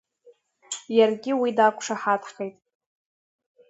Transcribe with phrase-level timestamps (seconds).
[0.97, 2.55] Иаргьы уи дақәшаҳаҭхеит.